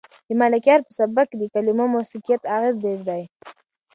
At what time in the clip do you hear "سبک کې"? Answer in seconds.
0.99-1.37